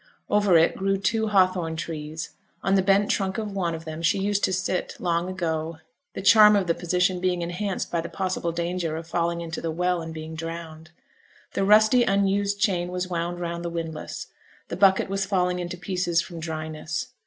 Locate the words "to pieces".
15.69-16.19